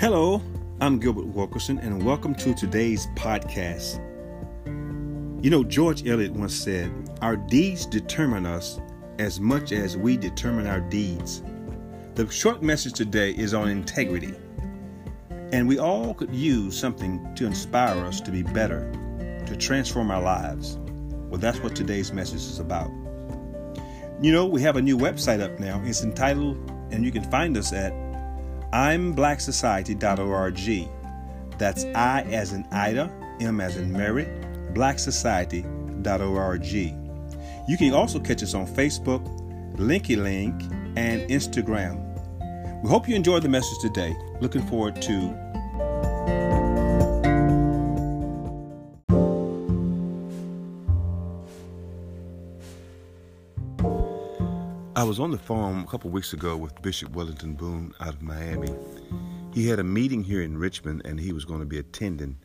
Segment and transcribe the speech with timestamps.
[0.00, 0.40] Hello,
[0.80, 3.96] I'm Gilbert Wilkerson, and welcome to today's podcast.
[5.44, 8.78] You know, George Eliot once said, Our deeds determine us
[9.18, 11.42] as much as we determine our deeds.
[12.14, 14.36] The short message today is on integrity,
[15.50, 18.92] and we all could use something to inspire us to be better,
[19.46, 20.78] to transform our lives.
[21.28, 22.88] Well, that's what today's message is about.
[24.22, 25.82] You know, we have a new website up now.
[25.84, 26.56] It's entitled,
[26.92, 27.92] and you can find us at
[28.72, 30.88] IMBlackSociety.org.
[31.58, 34.26] That's I as in Ida, M as in Mary,
[34.72, 36.66] BlackSociety.org.
[37.68, 39.22] You can also catch us on Facebook,
[39.76, 40.62] Linky Link,
[40.96, 42.02] and Instagram.
[42.82, 44.16] We hope you enjoyed the message today.
[44.40, 45.34] Looking forward to
[54.98, 58.20] I was on the phone a couple weeks ago with Bishop Wellington Boone out of
[58.20, 58.74] Miami.
[59.54, 62.36] He had a meeting here in Richmond and he was going to be attending.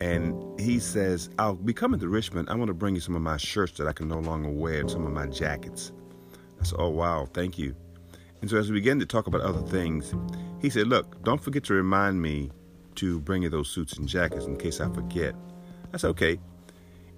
[0.00, 2.48] And he says, I'll be coming to Richmond.
[2.48, 4.86] I want to bring you some of my shirts that I can no longer wear
[4.86, 5.90] some of my jackets.
[6.60, 7.74] I said, Oh, wow, thank you.
[8.40, 10.14] And so as we began to talk about other things,
[10.62, 12.52] he said, Look, don't forget to remind me
[12.94, 15.34] to bring you those suits and jackets in case I forget.
[15.92, 16.38] I said, Okay.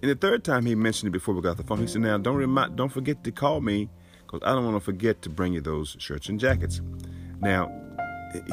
[0.00, 2.16] And the third time he mentioned it before we got the phone, he said, Now
[2.16, 3.90] don't remind, don't forget to call me
[4.32, 6.80] because I don't want to forget to bring you those shirts and jackets.
[7.40, 7.70] Now,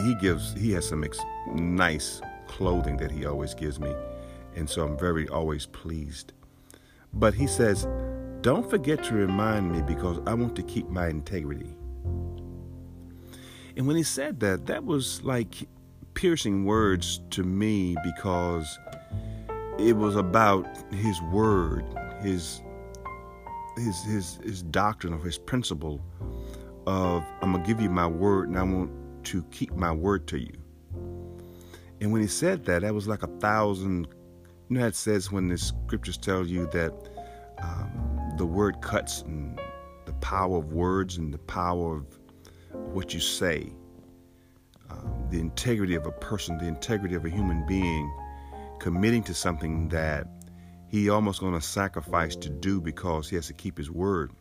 [0.03, 1.19] he gives he has some ex-
[1.53, 3.93] nice clothing that he always gives me,
[4.55, 6.33] and so I'm very always pleased.
[7.13, 7.87] But he says,
[8.41, 11.75] "Don't forget to remind me because I want to keep my integrity."
[13.77, 15.67] And when he said that, that was like
[16.13, 18.77] piercing words to me because
[19.77, 21.85] it was about his word,
[22.21, 22.61] his
[23.77, 26.01] his his his doctrine or his principle
[26.87, 28.91] of I'm gonna give you my word and I want
[29.25, 30.53] to keep my word to you.
[32.01, 34.07] And when he said that, that was like a thousand.
[34.69, 36.93] You know, it says when the scriptures tell you that
[37.61, 39.59] um, the word cuts and
[40.05, 42.05] the power of words and the power of
[42.93, 43.73] what you say,
[44.89, 48.11] um, the integrity of a person, the integrity of a human being,
[48.79, 50.27] committing to something that
[50.89, 54.31] he almost going to sacrifice to do because he has to keep his word.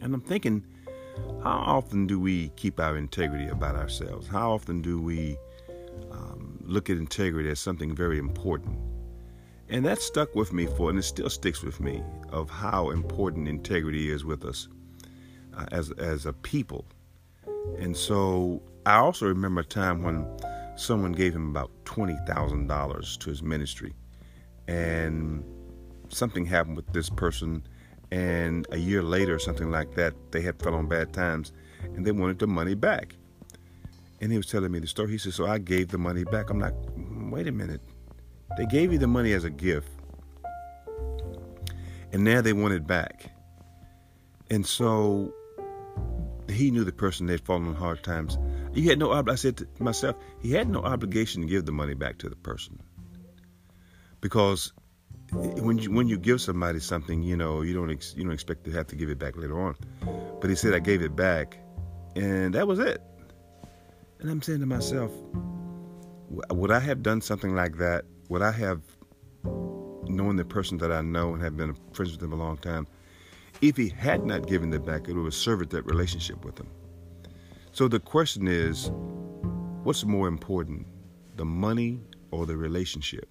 [0.00, 0.64] And I'm thinking,
[1.42, 4.28] how often do we keep our integrity about ourselves?
[4.28, 5.36] How often do we
[6.10, 8.78] um, look at integrity as something very important?
[9.68, 13.48] And that stuck with me for, and it still sticks with me, of how important
[13.48, 14.68] integrity is with us
[15.56, 16.84] uh, as as a people.
[17.78, 20.26] And so I also remember a time when
[20.76, 23.94] someone gave him about twenty thousand dollars to his ministry,
[24.68, 25.44] and
[26.08, 27.66] something happened with this person
[28.10, 31.52] and a year later something like that they had fell on bad times
[31.82, 33.14] and they wanted the money back.
[34.20, 35.10] And he was telling me the story.
[35.10, 36.50] He said so i gave the money back.
[36.50, 36.74] I'm like
[37.30, 37.80] wait a minute.
[38.56, 39.88] They gave you the money as a gift
[42.12, 43.30] and now they want it back.
[44.50, 45.32] And so
[46.48, 48.38] he knew the person had fallen on hard times.
[48.74, 51.94] He had no i said to myself he had no obligation to give the money
[51.94, 52.78] back to the person
[54.22, 54.72] because
[55.30, 58.64] when you when you give somebody something, you know you don't ex, you don't expect
[58.64, 59.76] to have to give it back later on.
[60.40, 61.58] But he said I gave it back,
[62.16, 63.02] and that was it.
[64.20, 65.10] And I'm saying to myself,
[66.50, 68.04] would I have done something like that?
[68.28, 68.80] Would I have,
[70.04, 72.86] knowing the person that I know and have been friends with him a long time,
[73.60, 76.68] if he had not given it back, it would have served that relationship with him.
[77.72, 78.92] So the question is,
[79.82, 80.86] what's more important,
[81.36, 82.00] the money
[82.30, 83.28] or the relationship?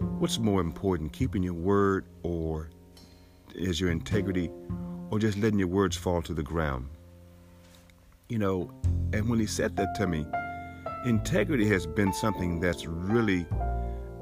[0.00, 2.70] What's more important, keeping your word or
[3.54, 4.50] is your integrity
[5.10, 6.88] or just letting your words fall to the ground?
[8.28, 8.70] You know,
[9.12, 10.24] and when he said that to me,
[11.04, 13.46] integrity has been something that's really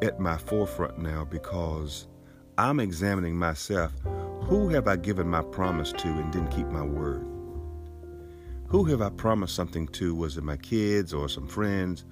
[0.00, 2.06] at my forefront now because
[2.56, 3.92] I'm examining myself.
[4.44, 7.26] Who have I given my promise to and didn't keep my word?
[8.68, 10.14] Who have I promised something to?
[10.14, 12.04] Was it my kids or some friends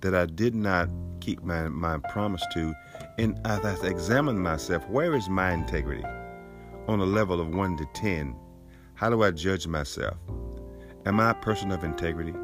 [0.00, 0.88] that I did not
[1.20, 2.74] keep my, my promise to
[3.18, 6.04] and as I examined myself, where is my integrity?
[6.86, 8.34] On a level of 1 to 10,
[8.94, 10.16] how do I judge myself?
[11.04, 12.34] Am I a person of integrity?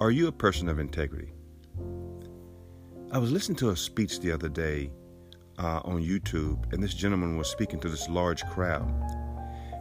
[0.00, 1.32] Are you a person of integrity?
[3.12, 4.90] I was listening to a speech the other day
[5.58, 8.92] uh, on YouTube, and this gentleman was speaking to this large crowd.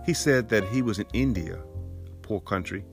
[0.06, 2.86] He said that he was in India, a poor country,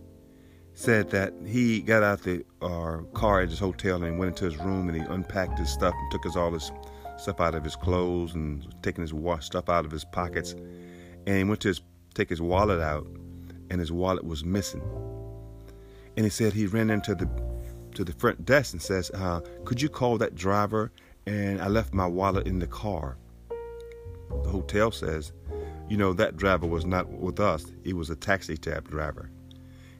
[0.80, 4.56] said that he got out the uh, car at his hotel and went into his
[4.56, 6.72] room and he unpacked his stuff and took his all his
[7.18, 10.52] stuff out of his clothes and taking his stuff out of his pockets.
[11.26, 11.82] And he went to his,
[12.14, 13.06] take his wallet out,
[13.68, 14.82] and his wallet was missing.
[16.16, 17.28] And he said he ran into the
[17.94, 20.92] to the front desk and says, uh, "Could you call that driver?"
[21.26, 23.18] And I left my wallet in the car.
[24.44, 25.32] The hotel says,
[25.90, 27.66] "You know that driver was not with us.
[27.84, 29.30] He was a taxi cab driver,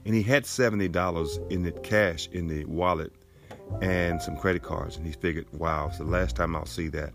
[0.05, 3.13] and he had seventy dollars in it cash in the wallet
[3.81, 4.97] and some credit cards.
[4.97, 7.13] And he figured, wow, it's the last time I'll see that."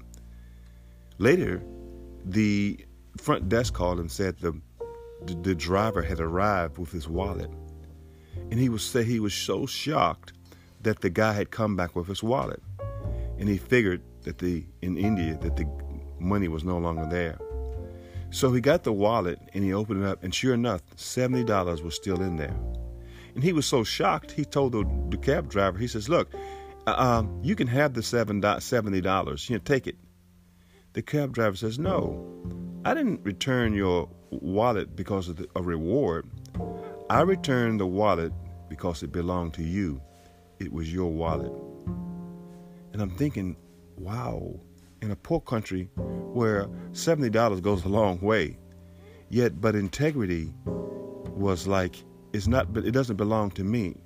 [1.19, 1.63] Later,
[2.25, 2.85] the
[3.17, 4.53] front desk called and said the
[5.25, 7.51] the, the driver had arrived with his wallet,
[8.51, 10.33] and he was say he was so shocked
[10.83, 12.63] that the guy had come back with his wallet,
[13.39, 15.67] and he figured that the in India that the
[16.19, 17.39] money was no longer there.
[18.31, 21.83] So he got the wallet and he opened it up, and sure enough, seventy dollars
[21.83, 22.57] was still in there.
[23.37, 26.33] And he was so shocked, he told the, the cab driver, he says, "Look,
[26.87, 29.49] uh, um, you can have the seven seventy dollars.
[29.49, 29.97] You know, take it."
[30.95, 32.27] The cab driver says, "No,
[32.87, 36.27] I didn't return your wallet because of the, a reward.
[37.11, 38.33] I returned the wallet
[38.71, 40.01] because it belonged to you.
[40.59, 41.53] It was your wallet.
[42.95, 43.57] And I'm thinking,
[43.97, 44.59] wow,
[45.03, 48.57] in a poor country where $70 goes a long way,
[49.29, 52.03] yet, but integrity was like,
[52.37, 53.97] it's not, but it doesn't belong to me.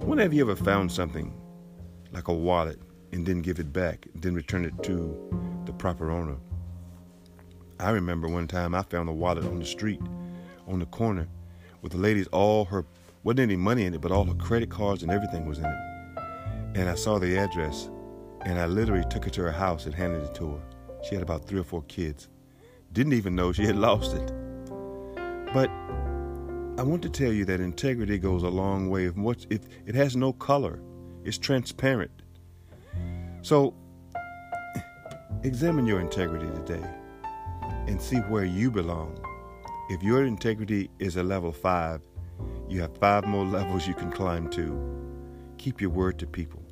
[0.00, 1.34] When have you ever found something
[2.12, 2.78] like a wallet
[3.12, 6.36] and then give it back, then return it to the proper owner?
[7.78, 10.00] I remember one time I found a wallet on the street,
[10.68, 11.26] on the corner,
[11.80, 12.84] with the lady's all her
[13.22, 16.18] wasn't any money in it, but all her credit cards and everything was in it.
[16.74, 17.90] And I saw the address,
[18.42, 20.60] and I literally took her to her house and handed it to her.
[21.02, 22.28] She had about three or four kids.
[22.92, 24.32] Didn't even know she had lost it.
[25.52, 25.70] But
[26.78, 29.04] I want to tell you that integrity goes a long way.
[29.04, 29.16] If
[29.50, 30.80] it, it has no color,
[31.24, 32.22] it's transparent.
[33.42, 33.74] So
[35.42, 36.86] examine your integrity today
[37.86, 39.18] and see where you belong.
[39.90, 42.02] If your integrity is a level five,
[42.68, 44.78] you have five more levels you can climb to.
[45.58, 46.62] Keep your word to people.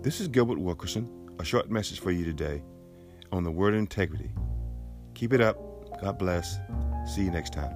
[0.00, 1.08] This is Gilbert Wilkerson,
[1.38, 2.62] a short message for you today
[3.32, 4.30] on the word integrity.
[5.14, 5.58] Keep it up.
[6.00, 6.58] God bless.
[7.06, 7.74] See you next time.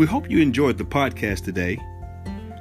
[0.00, 1.78] We hope you enjoyed the podcast today.